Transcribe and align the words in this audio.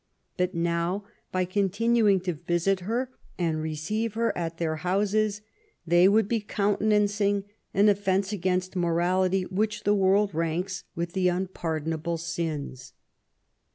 But 0.35 0.55
now, 0.55 1.03
by 1.31 1.45
con* 1.45 1.69
tinuiug 1.69 2.23
to 2.23 2.33
visit 2.33 2.79
her 2.79 3.11
and 3.37 3.61
receive 3.61 4.15
her 4.15 4.35
at 4.35 4.57
their 4.57 4.77
houses, 4.77 5.41
they 5.85 6.07
would 6.07 6.27
be 6.27 6.39
countenancing 6.39 7.43
an 7.71 7.87
offence 7.87 8.31
against 8.33 8.75
morality 8.75 9.43
which 9.43 9.83
the 9.83 9.93
world 9.93 10.33
ranks 10.33 10.85
with 10.95 11.13
the 11.13 11.27
unpardonable 11.27 12.17
sins.. 12.17 12.93